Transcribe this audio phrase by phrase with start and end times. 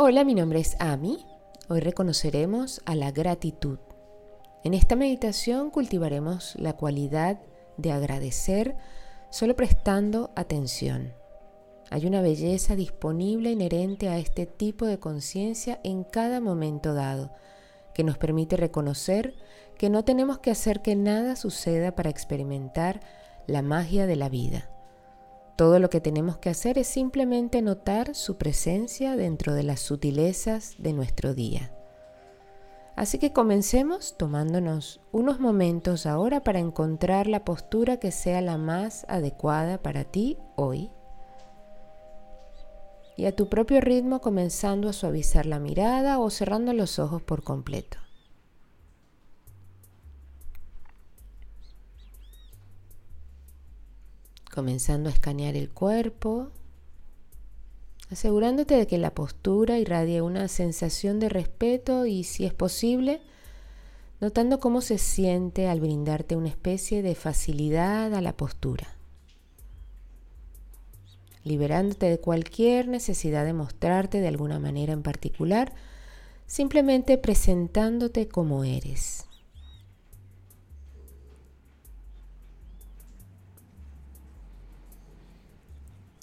[0.00, 1.26] Hola, mi nombre es Ami.
[1.68, 3.80] Hoy reconoceremos a la gratitud.
[4.62, 7.40] En esta meditación cultivaremos la cualidad
[7.78, 8.76] de agradecer
[9.28, 11.14] solo prestando atención.
[11.90, 17.32] Hay una belleza disponible inherente a este tipo de conciencia en cada momento dado,
[17.92, 19.34] que nos permite reconocer
[19.78, 23.00] que no tenemos que hacer que nada suceda para experimentar
[23.48, 24.70] la magia de la vida.
[25.58, 30.76] Todo lo que tenemos que hacer es simplemente notar su presencia dentro de las sutilezas
[30.78, 31.72] de nuestro día.
[32.94, 39.04] Así que comencemos tomándonos unos momentos ahora para encontrar la postura que sea la más
[39.08, 40.92] adecuada para ti hoy.
[43.16, 47.42] Y a tu propio ritmo comenzando a suavizar la mirada o cerrando los ojos por
[47.42, 47.98] completo.
[54.58, 56.50] Comenzando a escanear el cuerpo,
[58.10, 63.20] asegurándote de que la postura irradie una sensación de respeto y, si es posible,
[64.20, 68.96] notando cómo se siente al brindarte una especie de facilidad a la postura,
[71.44, 75.72] liberándote de cualquier necesidad de mostrarte de alguna manera en particular,
[76.48, 79.27] simplemente presentándote como eres.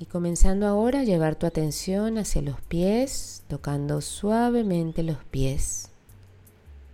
[0.00, 5.90] Y comenzando ahora a llevar tu atención hacia los pies, tocando suavemente los pies,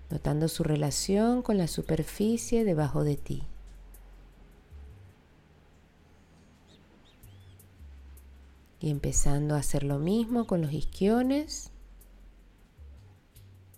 [0.08, 3.42] notando su relación con la superficie debajo de ti.
[8.80, 11.70] Y empezando a hacer lo mismo con los isquiones,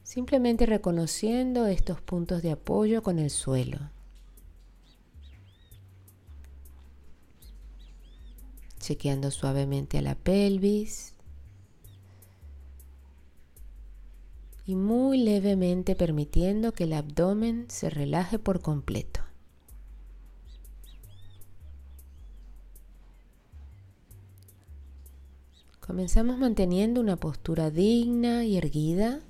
[0.05, 3.95] simplemente reconociendo estos puntos de apoyo con el suelo.
[8.87, 11.17] Chequeando suavemente a la pelvis
[14.65, 19.20] y muy levemente permitiendo que el abdomen se relaje por completo.
[25.80, 29.20] Comenzamos manteniendo una postura digna y erguida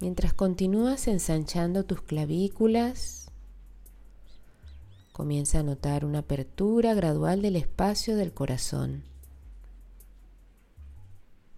[0.00, 3.19] mientras continúas ensanchando tus clavículas
[5.20, 9.02] Comienza a notar una apertura gradual del espacio del corazón,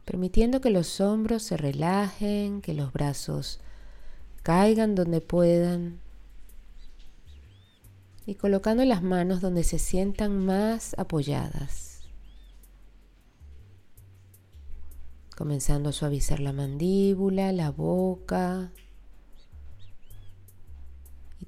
[0.05, 3.61] permitiendo que los hombros se relajen, que los brazos
[4.43, 6.01] caigan donde puedan
[8.27, 12.01] y colocando las manos donde se sientan más apoyadas.
[15.37, 18.73] Comenzando a suavizar la mandíbula, la boca,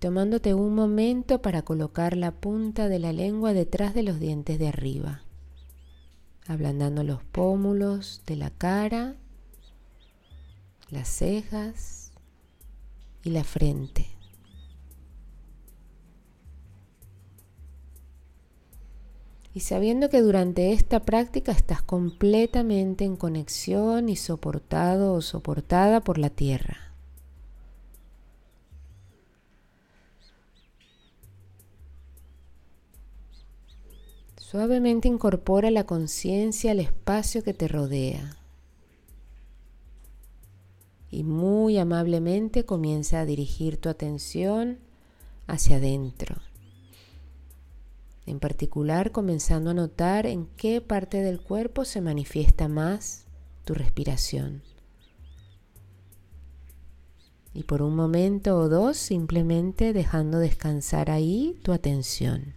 [0.04, 4.68] tomándote un momento para colocar la punta de la lengua detrás de los dientes de
[4.68, 5.22] arriba,
[6.46, 9.16] ablandando los pómulos de la cara,
[10.90, 12.12] las cejas
[13.22, 14.08] y la frente.
[19.54, 26.18] Y sabiendo que durante esta práctica estás completamente en conexión y soportado o soportada por
[26.18, 26.93] la tierra.
[34.54, 38.36] Suavemente incorpora la conciencia al espacio que te rodea
[41.10, 44.78] y muy amablemente comienza a dirigir tu atención
[45.48, 46.36] hacia adentro.
[48.26, 53.24] En particular comenzando a notar en qué parte del cuerpo se manifiesta más
[53.64, 54.62] tu respiración.
[57.52, 62.54] Y por un momento o dos simplemente dejando descansar ahí tu atención.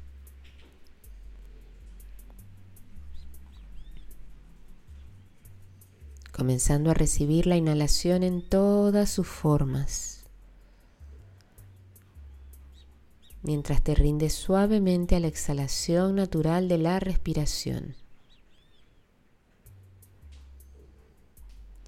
[6.37, 10.23] Comenzando a recibir la inhalación en todas sus formas,
[13.41, 17.95] mientras te rindes suavemente a la exhalación natural de la respiración.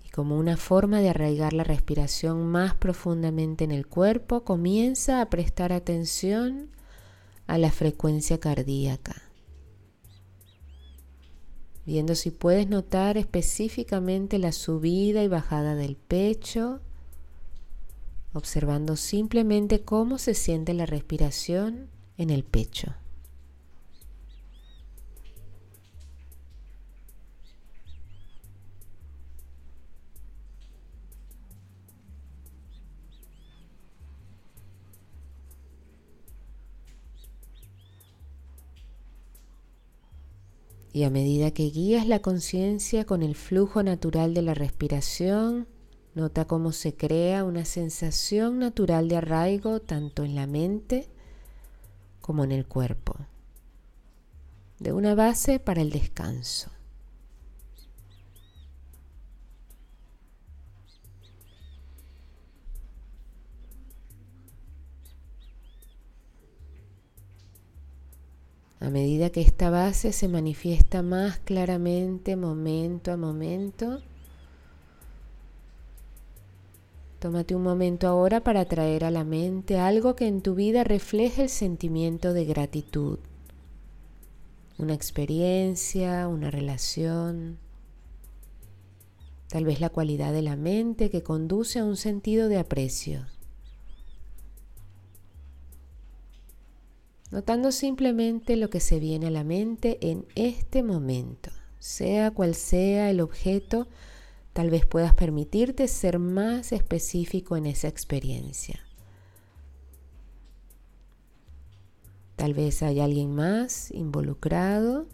[0.04, 5.30] Y como una forma de arraigar la respiración más profundamente en el cuerpo, comienza a
[5.30, 6.72] prestar atención
[7.46, 9.29] a la frecuencia cardíaca
[11.90, 16.82] viendo si puedes notar específicamente la subida y bajada del pecho,
[18.32, 22.94] observando simplemente cómo se siente la respiración en el pecho.
[40.92, 45.68] Y a medida que guías la conciencia con el flujo natural de la respiración,
[46.16, 51.08] nota cómo se crea una sensación natural de arraigo tanto en la mente
[52.22, 53.16] como en el cuerpo,
[54.80, 56.72] de una base para el descanso.
[68.82, 74.02] A medida que esta base se manifiesta más claramente momento a momento,
[77.20, 81.44] tómate un momento ahora para traer a la mente algo que en tu vida refleje
[81.44, 83.20] el sentimiento de gratitud.
[84.78, 87.58] Una experiencia, una relación,
[89.50, 93.26] tal vez la cualidad de la mente que conduce a un sentido de aprecio.
[97.32, 101.52] Notando simplemente lo que se viene a la mente en este momento.
[101.80, 103.88] Sea cual sea el objeto,
[104.54, 108.84] tal vez puedas permitirte ser más específico en esa experiencia.
[112.36, 115.08] Tal vez hay alguien más involucrado.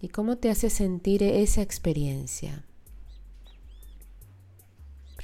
[0.00, 2.64] ¿Y cómo te hace sentir esa experiencia?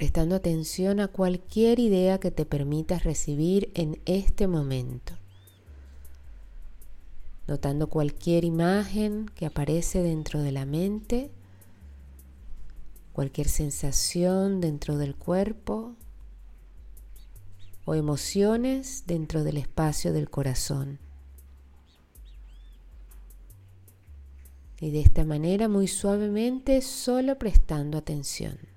[0.03, 5.13] Prestando atención a cualquier idea que te permitas recibir en este momento,
[7.47, 11.31] notando cualquier imagen que aparece dentro de la mente,
[13.13, 15.95] cualquier sensación dentro del cuerpo
[17.85, 20.99] o emociones dentro del espacio del corazón.
[24.81, 28.72] Y de esta manera muy suavemente solo prestando atención.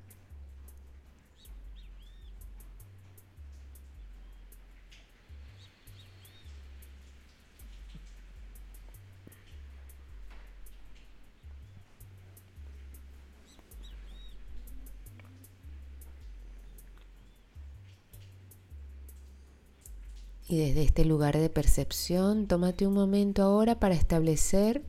[20.48, 24.84] Y desde este lugar de percepción, tómate un momento ahora para establecer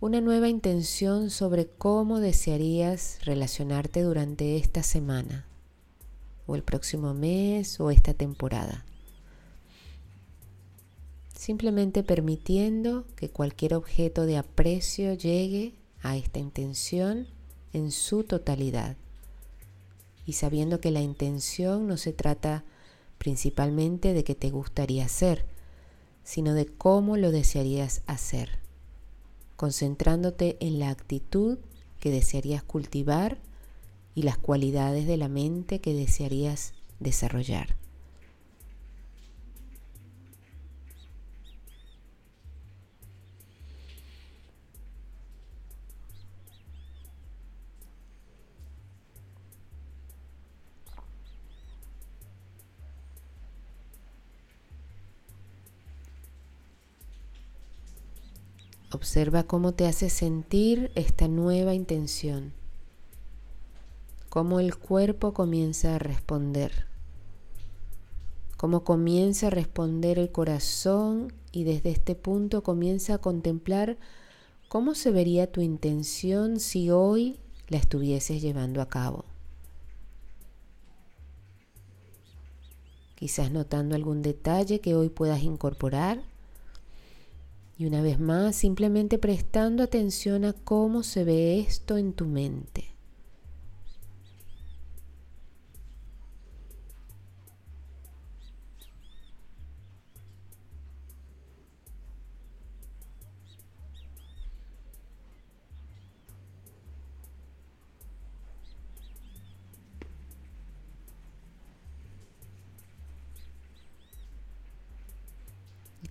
[0.00, 5.46] una nueva intención sobre cómo desearías relacionarte durante esta semana,
[6.46, 8.84] o el próximo mes, o esta temporada.
[11.34, 17.28] Simplemente permitiendo que cualquier objeto de aprecio llegue a esta intención
[17.72, 18.96] en su totalidad.
[20.26, 22.64] Y sabiendo que la intención no se trata
[23.24, 25.46] principalmente de qué te gustaría hacer,
[26.24, 28.58] sino de cómo lo desearías hacer,
[29.56, 31.56] concentrándote en la actitud
[32.00, 33.38] que desearías cultivar
[34.14, 37.76] y las cualidades de la mente que desearías desarrollar.
[58.94, 62.52] Observa cómo te hace sentir esta nueva intención,
[64.28, 66.86] cómo el cuerpo comienza a responder,
[68.56, 73.98] cómo comienza a responder el corazón y desde este punto comienza a contemplar
[74.68, 79.24] cómo se vería tu intención si hoy la estuvieses llevando a cabo.
[83.16, 86.22] Quizás notando algún detalle que hoy puedas incorporar
[87.76, 92.93] y una vez más, simplemente prestando atención a cómo se ve esto en tu mente.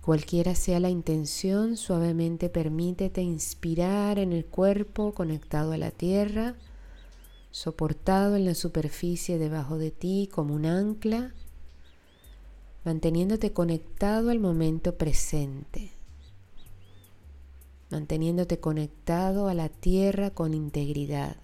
[0.04, 6.56] Cualquiera sea la intención, suavemente permítete inspirar en el cuerpo conectado a la tierra,
[7.50, 11.32] soportado en la superficie debajo de ti como un ancla,
[12.84, 15.90] manteniéndote conectado al momento presente,
[17.88, 21.36] manteniéndote conectado a la tierra con integridad,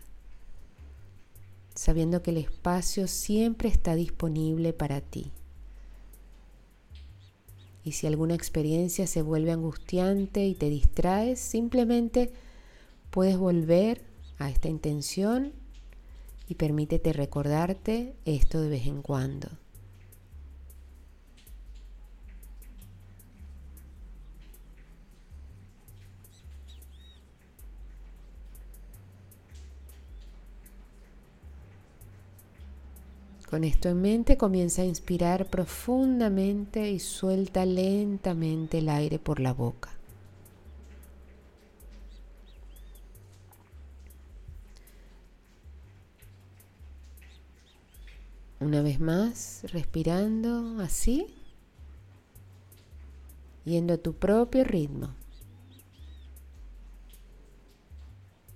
[1.75, 5.33] sabiendo que el espacio siempre está disponible para ti.
[7.91, 12.31] Y si alguna experiencia se vuelve angustiante y te distraes, simplemente
[13.11, 14.03] puedes volver
[14.39, 15.53] a esta intención
[16.47, 19.49] y permítete recordarte esto de vez en cuando.
[33.51, 39.53] Con esto en mente comienza a inspirar profundamente y suelta lentamente el aire por la
[39.53, 39.91] boca.
[48.61, 51.27] Una vez más, respirando así,
[53.65, 55.20] yendo a tu propio ritmo.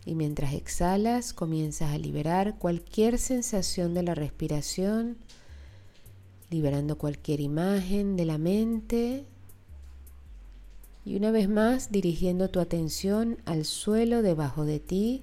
[0.07, 5.17] Y mientras exhalas, comienzas a liberar cualquier sensación de la respiración,
[6.51, 9.25] liberando cualquier imagen de la mente.
[11.07, 15.23] Y una vez más, dirigiendo tu atención al suelo debajo de ti,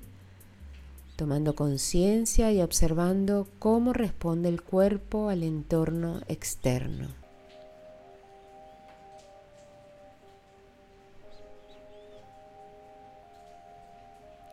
[1.15, 7.20] tomando conciencia y observando cómo responde el cuerpo al entorno externo.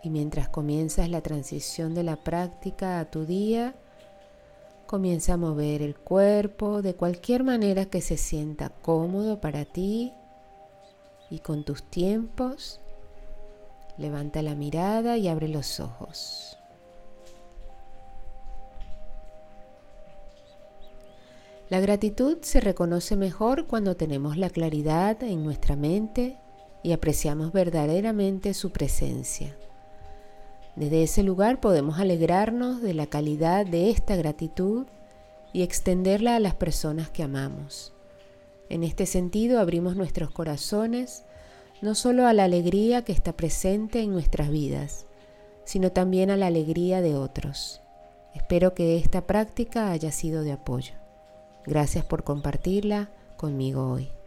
[0.02, 3.74] Y mientras comienzas la transición de la práctica a tu día,
[4.86, 10.12] comienza a mover el cuerpo de cualquier manera que se sienta cómodo para ti
[11.30, 12.80] y con tus tiempos.
[13.98, 16.56] Levanta la mirada y abre los ojos.
[21.68, 26.38] La gratitud se reconoce mejor cuando tenemos la claridad en nuestra mente
[26.82, 29.54] y apreciamos verdaderamente su presencia.
[30.78, 34.86] Desde ese lugar podemos alegrarnos de la calidad de esta gratitud
[35.52, 37.92] y extenderla a las personas que amamos.
[38.68, 41.24] En este sentido abrimos nuestros corazones
[41.82, 45.06] no solo a la alegría que está presente en nuestras vidas,
[45.64, 47.80] sino también a la alegría de otros.
[48.32, 50.94] Espero que esta práctica haya sido de apoyo.
[51.66, 54.17] Gracias por compartirla conmigo hoy.